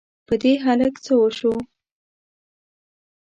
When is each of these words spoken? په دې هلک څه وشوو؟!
په 0.27 0.33
دې 0.41 0.53
هلک 0.65 0.93
څه 1.05 1.13
وشوو؟! 1.17 1.55